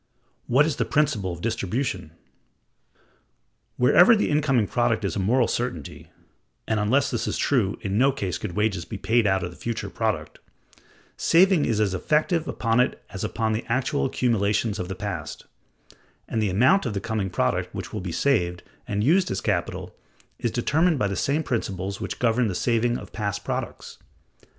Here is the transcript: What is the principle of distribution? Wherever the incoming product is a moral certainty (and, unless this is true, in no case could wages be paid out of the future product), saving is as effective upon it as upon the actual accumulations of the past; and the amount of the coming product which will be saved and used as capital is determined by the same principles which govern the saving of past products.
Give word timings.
What 0.47 0.65
is 0.65 0.77
the 0.77 0.83
principle 0.83 1.31
of 1.31 1.41
distribution? 1.41 2.09
Wherever 3.77 4.15
the 4.15 4.31
incoming 4.31 4.65
product 4.65 5.05
is 5.05 5.15
a 5.15 5.19
moral 5.19 5.47
certainty 5.47 6.09
(and, 6.67 6.79
unless 6.79 7.11
this 7.11 7.27
is 7.27 7.37
true, 7.37 7.77
in 7.81 7.99
no 7.99 8.11
case 8.11 8.39
could 8.39 8.53
wages 8.53 8.83
be 8.83 8.97
paid 8.97 9.27
out 9.27 9.43
of 9.43 9.51
the 9.51 9.55
future 9.57 9.91
product), 9.91 10.39
saving 11.17 11.65
is 11.65 11.79
as 11.79 11.93
effective 11.93 12.47
upon 12.47 12.79
it 12.79 12.99
as 13.11 13.23
upon 13.23 13.53
the 13.53 13.63
actual 13.69 14.03
accumulations 14.05 14.79
of 14.79 14.87
the 14.87 14.95
past; 14.95 15.45
and 16.27 16.41
the 16.41 16.49
amount 16.49 16.87
of 16.87 16.95
the 16.95 16.99
coming 16.99 17.29
product 17.29 17.71
which 17.75 17.93
will 17.93 18.01
be 18.01 18.11
saved 18.11 18.63
and 18.87 19.03
used 19.03 19.29
as 19.29 19.39
capital 19.39 19.95
is 20.39 20.49
determined 20.49 20.97
by 20.97 21.05
the 21.07 21.15
same 21.15 21.43
principles 21.43 22.01
which 22.01 22.17
govern 22.17 22.47
the 22.47 22.55
saving 22.55 22.97
of 22.97 23.13
past 23.13 23.43
products. 23.45 23.99